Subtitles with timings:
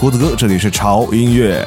[0.00, 1.62] 胡子哥，这里是潮音乐。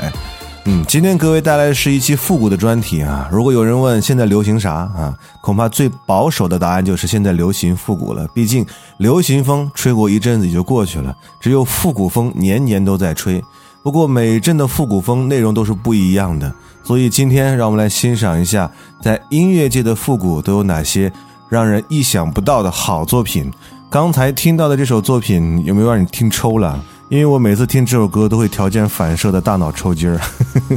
[0.66, 3.30] 嗯，今天各位带来的是一期复古的专题啊。
[3.32, 8.28] 如果有人问现在流行啥啊，恐怕最保守的答案就是现在流行复古了。
[8.34, 8.66] 毕竟
[8.98, 13.40] 流行风吹过一阵子也就过去了，只有复古风年年都在吹。
[13.84, 16.52] 不过每阵的复古风内容都是不一样的，
[16.84, 18.68] 所以今天让我们来欣赏一下，
[19.00, 21.14] 在音乐界的复古都有哪些
[21.50, 23.54] 让人意想不到的好作品。
[23.92, 26.84] 刚才听到的这首作品有没有让你听抽了？
[27.14, 30.20] 因为我每次听这首歌都会条件反射的大脑抽筋儿，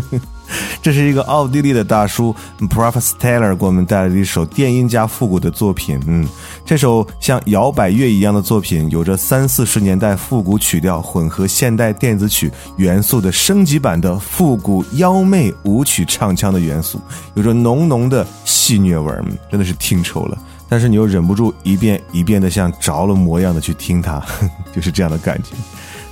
[0.83, 2.31] 这是一个奥地利的大叔
[2.69, 5.99] p r o f e s t e l l e r 给我们带来的一首电音加复古的作品。
[6.07, 6.29] 嗯，
[6.63, 17.01] 这首像摇摆乐一样的作品，有着三四十年代复古曲调混合现代电子曲元素的升级版的复古妖媚舞曲唱腔的元素，
[17.33, 20.37] 有着浓浓的戏谑味儿，真的是听抽了。
[20.69, 24.23] 但是你又忍不住一遍一遍的像着了魔一样的去听它，
[24.77, 25.57] 就是这样的感觉。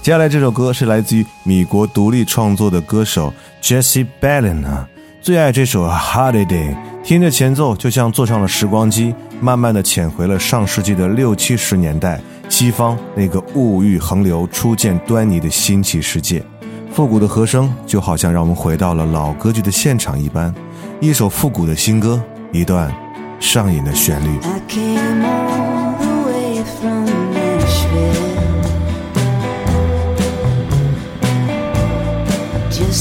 [0.04, 4.86] 接下来这首歌是来自于米国独立创作的歌手 Jessie Bellin 啊，
[5.22, 12.20] 最爱这首 Holiday，听着前奏，就像坐上了时光机，慢慢的潜回了上世纪的六七十年代，
[12.50, 16.44] 西方那个物欲横流、初见端倪的新奇世界。
[16.92, 20.54] 复古的和声就好像让我们回到了老歌剧的现场一般，
[21.00, 22.22] 一首复古的新歌，
[22.52, 22.94] 一段
[23.40, 24.38] 上瘾的旋律。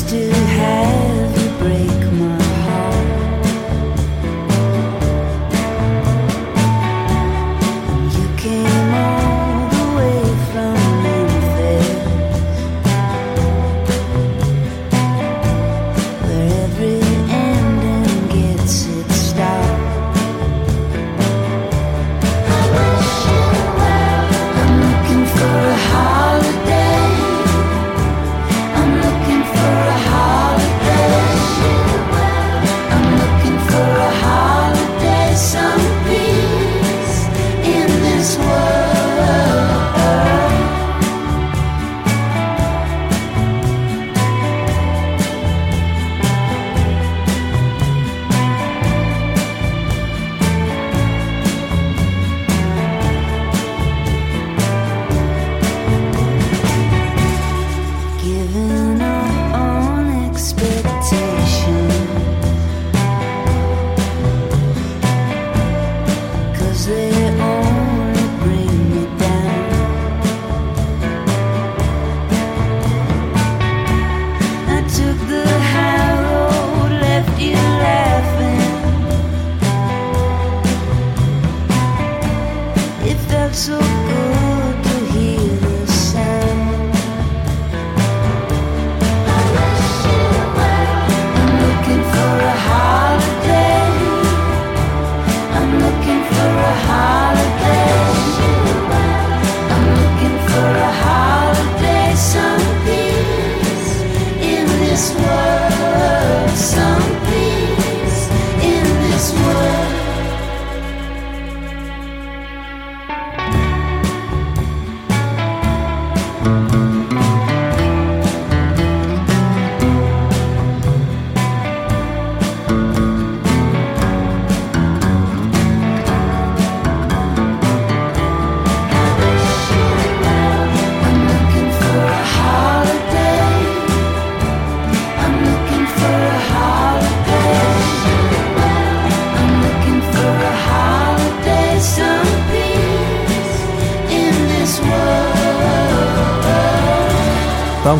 [0.01, 2.02] 当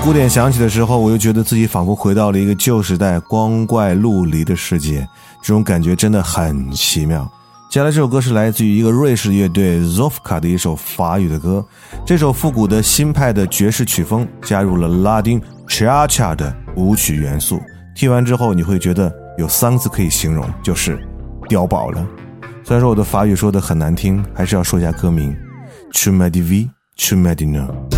[0.04, 5.08] 鼓点响起的时候，我又觉得自己仿佛回到了一个旧时代光怪陆离的世界，
[5.42, 7.24] 这种感觉真的很奇妙。
[7.72, 11.66] 接下来这首歌是来自于一个瑞士乐队 Zofka 的一首法语的歌，
[12.06, 17.62] 这首复古的新派的爵士曲风加入了拉丁 cha cha 的舞曲元素，
[17.96, 21.00] 听完之后你会觉得有三个字可以形容，就是
[21.48, 22.06] 碉堡了。
[22.66, 25.34] 虽然说我的法语说的很难听，还是要说一下歌名
[25.94, 27.48] t r u m a d i v t r u m a d i
[27.48, 27.93] n o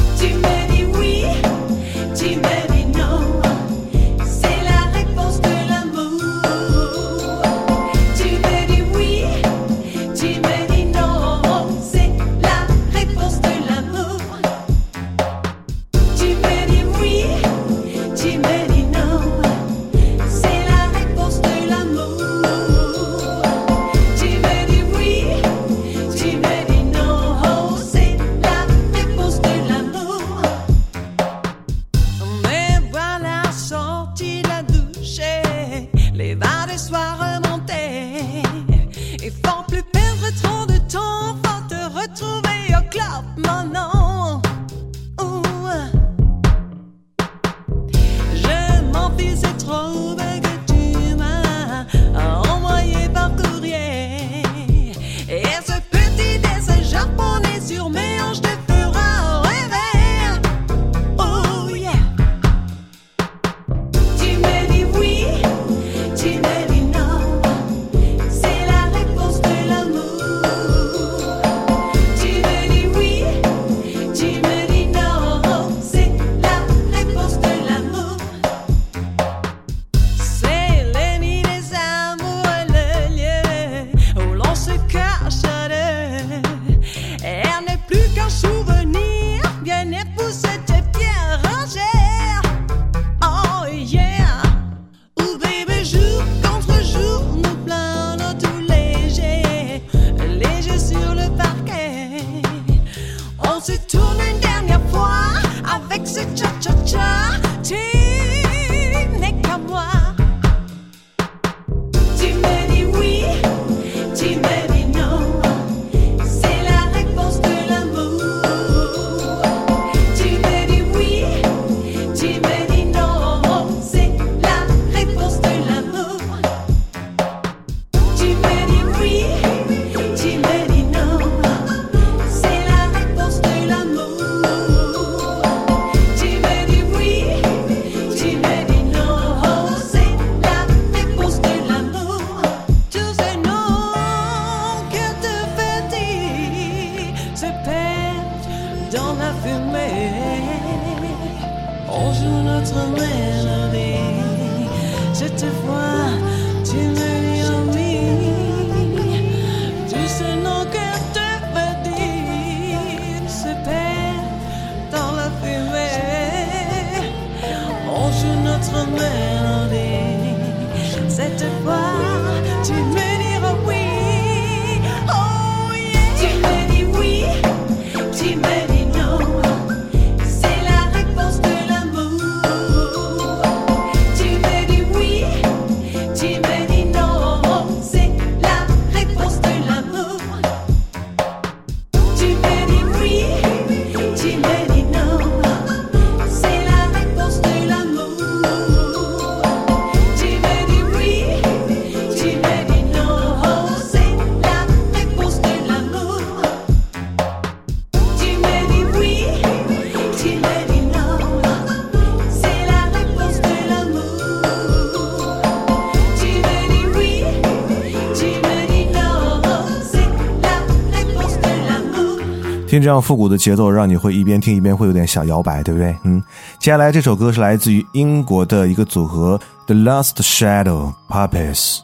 [222.76, 225.96] 听这样复古的节奏，让你会一边听一边会有点小摇摆，对不对？
[226.04, 226.22] 嗯，
[226.60, 231.80] 接下来这首歌是来自于英国的一个组合 The Last Shadow Puppets，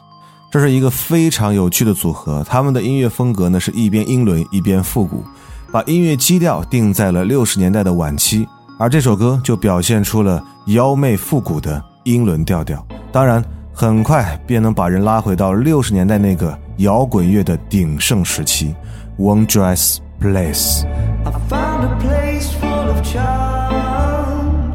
[0.50, 2.44] 这是一个非常有趣的组合。
[2.46, 5.24] 他们的音乐风格呢是一边英伦一边复古，
[5.70, 8.46] 把音乐基调定在了六十年代的晚期，
[8.78, 12.86] 而这首歌就表现出了妖媚复古的英伦调调。
[13.10, 18.74] 当然，很快便能把人拉回到六十年代那个摇滚乐的鼎盛时期。
[19.16, 19.96] One Dress。
[20.22, 20.84] Place.
[21.26, 24.72] I found a place full of charm,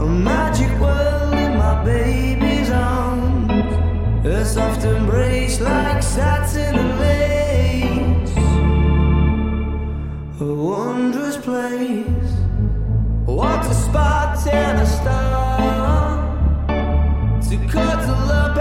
[0.00, 8.36] a magic world in my baby's arms, a soft embrace like satin and lace,
[10.40, 12.32] a wondrous place.
[13.26, 16.14] What a spot and a star
[17.48, 18.56] to cuddle up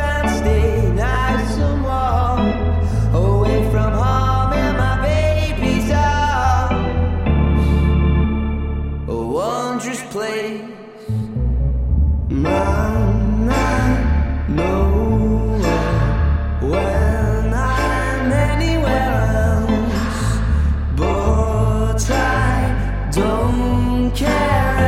[24.12, 24.83] care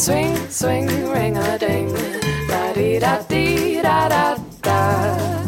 [0.00, 1.92] Swing, swing, ring a ding.
[2.48, 5.44] Da dee da dee da da da.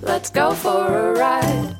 [0.00, 1.76] Let's go for a ride.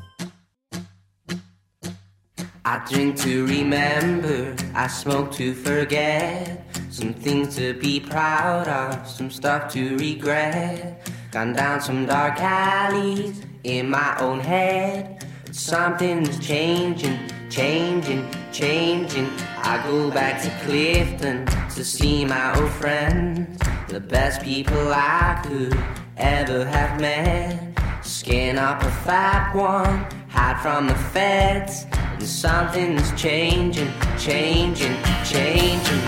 [2.65, 6.65] I drink to remember, I smoke to forget.
[6.89, 11.07] Some things to be proud of, some stuff to regret.
[11.31, 15.25] Gone down some dark alleys in my own head.
[15.51, 17.17] Something's changing
[17.53, 19.29] changing, changing.
[19.57, 21.45] I go back to Clifton
[21.75, 25.77] to see my old friends, the best people I could
[26.17, 27.77] ever have met.
[28.03, 36.01] Skin up a fat one, hide from the feds, and something's changing, changing, changing.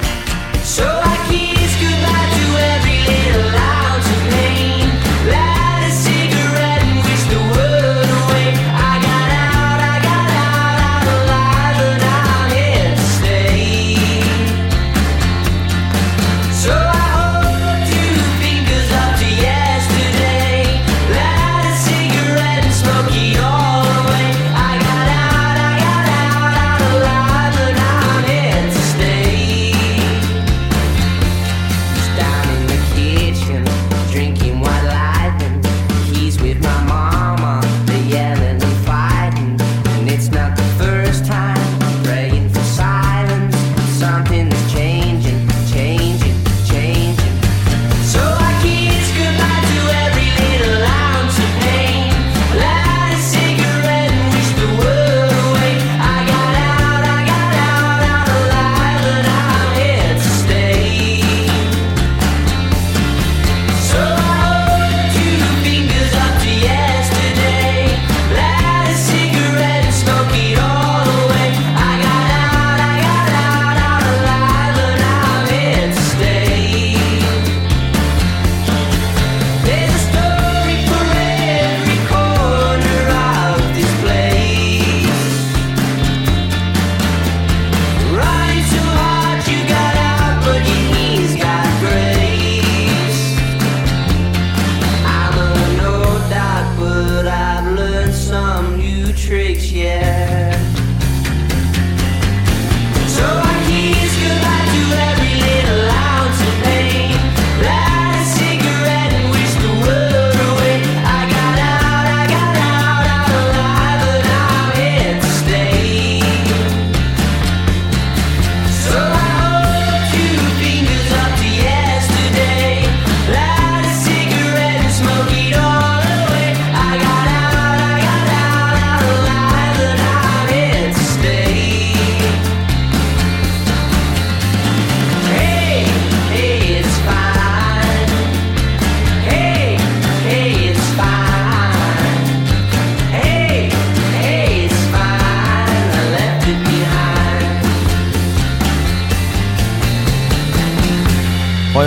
[0.64, 4.75] So I kiss goodbye to every little ounce of pain.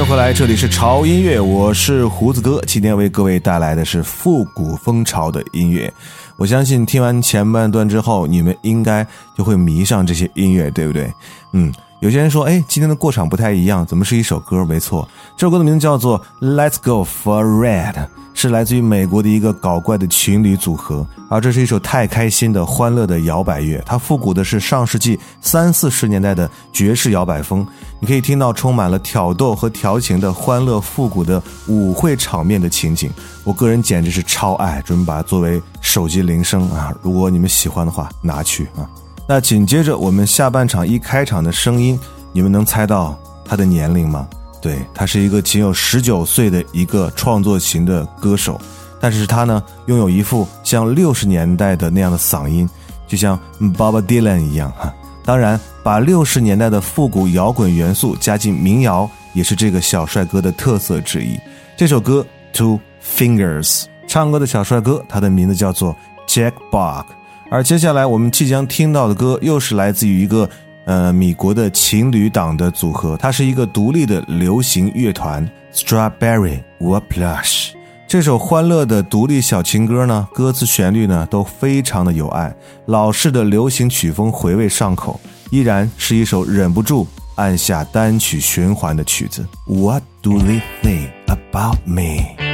[0.08, 5.92] 回来，这里是潮音乐，我是胡子哥，今天为各位带来的是复古风潮的音乐。
[6.38, 11.12] 我相信听完前半段之后，你们应该就会迷上这些音乐，对不对？
[11.52, 14.64] 嗯，有些人说，哎，今天的过场不太一样，怎么是一首歌？
[14.64, 17.94] 没错，这首歌的名字叫做《Let's Go for Red》，
[18.34, 27.66] 是来自于美国的一个搞怪的情侣组合，而这是一首太开心的欢乐的摇摆乐，它复古的是上世纪三四十年代的爵士摇摆风，
[27.98, 33.10] 你可以听到充满了挑逗和调情的欢乐复古的舞会场面的情景，
[33.42, 36.94] 我个人简直是超爱，准备把它作为手机铃声啊！
[37.02, 38.88] 如果你们喜欢的话，拿去啊。
[39.30, 42.00] 那紧接着我们下半场一开场的声音，
[42.32, 43.14] 你们能猜到
[43.44, 44.26] 他的年龄吗？
[44.62, 48.58] 对他是一个仅有十九岁的一个创作型的歌手，
[48.98, 52.66] 但是他呢拥有一副像六十年代的那样的嗓音，
[53.06, 54.90] 就像 Bob Dylan 一样哈。
[55.26, 61.38] 当然，把六十年代的复古摇滚元素加进民谣，也是这个小帅哥的特色之一。
[61.76, 65.94] 这首歌《Two Fingers》，唱歌的小帅哥，他的名字叫做
[66.26, 67.04] Jack Bog。
[67.50, 70.48] 而接下来我们即将听到的歌，又是来自于一个
[70.84, 77.70] 呃米国的情侣档的组合，它是一个独立的流行乐团 Strawberry Whiplash。
[78.06, 82.54] 这首欢乐的独立小情歌呢，歌词旋律呢都非常的有爱，
[82.86, 85.18] 老式的流行曲风回味上口，
[85.50, 87.06] 依然是一首忍不住
[87.36, 89.46] 按下单曲循环的曲子。
[89.66, 92.47] What do they think about me？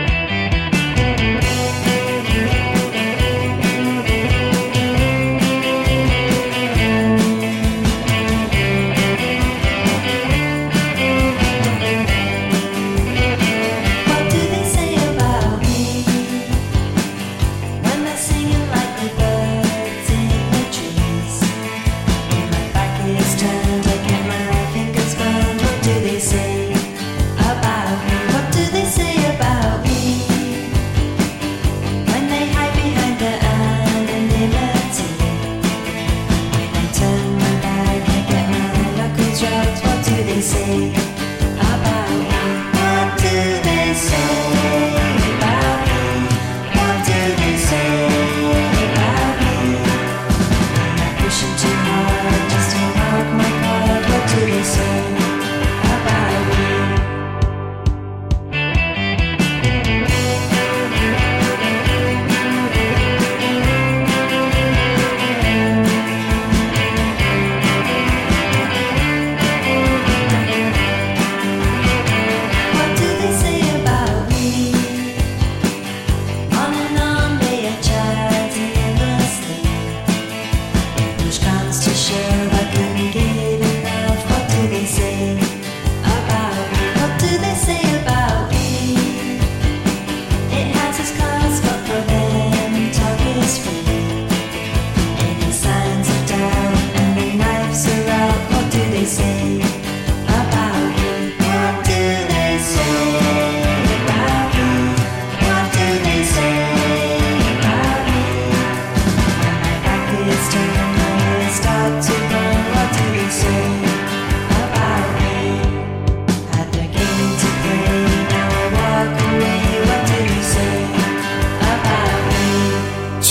[81.25, 81.64] tus campos.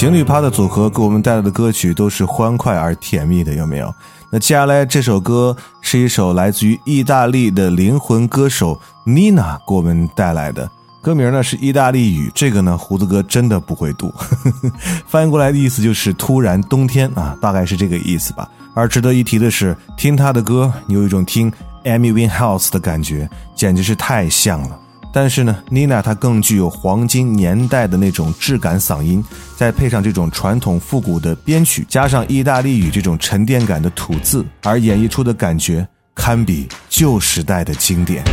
[0.04, 3.96] 情侣趴的组合给我们带来的歌曲都是欢快而甜蜜的，有没有？
[4.30, 10.70] 那接下来这首歌是一首来自于意大利的灵魂歌手 Nina 给我们带来的，
[11.02, 14.14] 歌名呢是意大利语，这个呢胡子哥真的不会读，
[15.08, 18.46] 翻译过来的意思就是突然冬天啊，大概是这个意思吧。
[18.74, 21.50] 而值得一提的是，听他的歌，你有一种听
[21.86, 24.78] Amy Winehouse 的感觉，简直是太像了。
[25.16, 29.24] 但是呢，Nina 她更具有黄金年代的那种质感嗓音，
[29.56, 38.24] 再配上这种传统复古的编曲，加上意大利语这种沉淀感的吐字，而演绎出的感觉堪比旧时代的经典。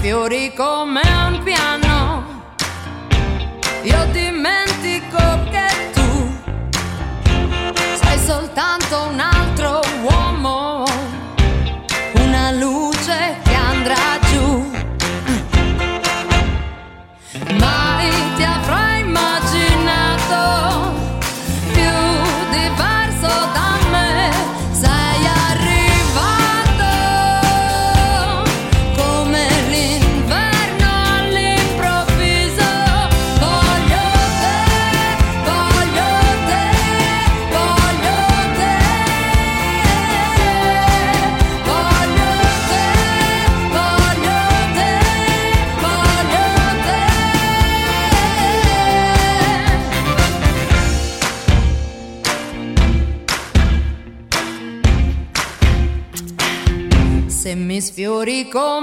[0.00, 2.24] Sfiori come un piano,
[3.82, 5.18] io dimentico
[5.50, 6.32] che tu
[8.02, 9.20] sei soltanto un
[58.50, 58.79] con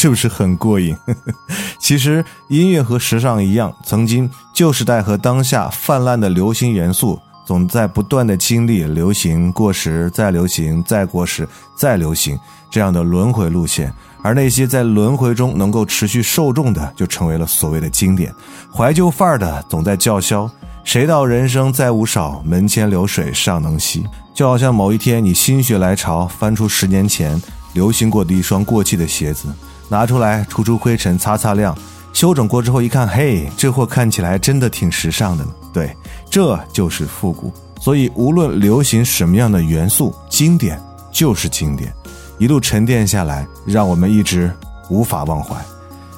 [0.00, 0.96] 是不是很过瘾？
[1.80, 12.38] 其实音乐和时尚一样，曾经旧时代和当下泛滥的流行元素，总在不断的经历流行、过时、再流行、再过时、再流行
[12.70, 13.92] 这样的轮回路线。
[14.22, 18.32] 而那些在轮回中能够持续受众的，就成为了所谓的经典。
[18.72, 20.48] 怀旧范儿的总在叫嚣
[20.84, 29.48] ：“谁道人生再无少，门前流水尚能西。”就好像某一天你心血来潮，翻出十年前流行过的一双过气的鞋子，
[29.88, 31.76] 拿出来除除灰尘、擦擦亮，
[32.12, 35.50] 修整过之后一看，嘿，这货看起来真的挺时尚的呢。
[35.72, 35.96] 对，
[36.30, 37.52] 这就是复古。
[37.80, 40.80] 所以无论流行什么样的元素，经典
[41.12, 41.92] 就是经典，
[42.38, 44.52] 一路沉淀下来，让我们一直
[44.90, 45.56] 无法忘怀。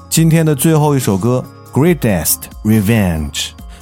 [0.09, 1.45] 今天的最后一首歌
[1.79, 3.31] 《Greatest Revenge》，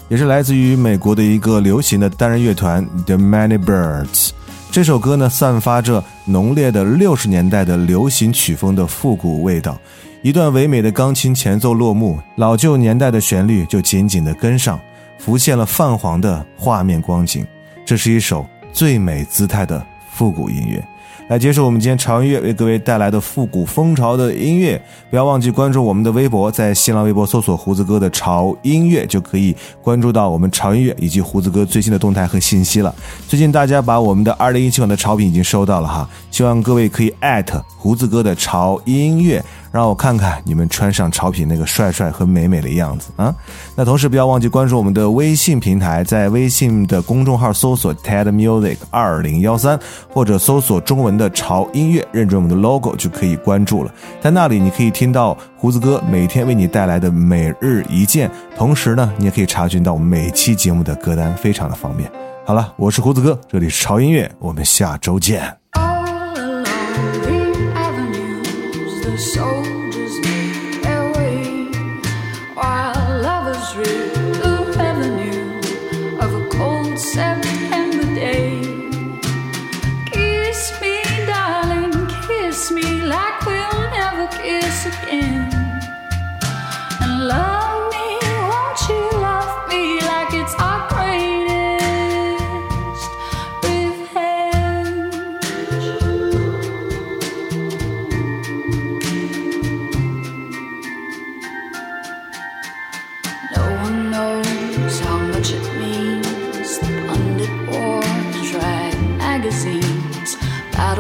[0.09, 4.31] 也是来自于美国的一个流行的单人乐团 The Many Birds。
[4.79, 9.77] 这首歌呢，散发着浓烈的六十年代的流行曲风的复古味道。
[10.23, 14.79] 一段唯美的钢琴前奏落幕，老旧年代的旋律就紧紧的跟上，
[15.19, 17.45] 浮现了泛黄的画面光景。
[17.85, 20.81] 这是一首最美姿态的复古音乐。
[21.29, 32.95] 来接受我们今天潮音乐为各位带来的复古风潮的音乐，不要忘记关注我们的微博，在新浪微博搜索“胡子哥的潮音乐”就可以关注到我们潮音乐以及胡子哥最新的动态和信息了。
[33.29, 43.35] 最近大家把我们的二零一七款的潮品已经收到了哈，希望各位可以艾特胡子哥的潮音乐，让我看看你们穿上潮品那个帅帅和美美的样子啊！
[43.77, 49.79] 那同时不要忘记关注我们的微信平台，在微信的公众号搜索 TED Music 二零幺三，
[50.13, 53.93] 或者搜索中文的潮音乐，认准我们的 logo 就可以关注了。
[54.21, 62.11] 在那里你可以听到胡子哥每天为你带来的每日一见，同时呢，你也可以查询到每期节目的歌单，非常的方便。
[62.47, 65.59] 好了，我是胡子哥，这里是潮音乐，我们下周见。
[69.17, 69.78] so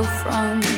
[0.09, 0.77] from